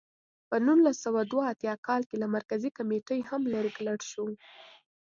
[0.49, 4.25] په نولس سوه دوه اتیا کال کې له مرکزي کمېټې هم لرې کړل شو.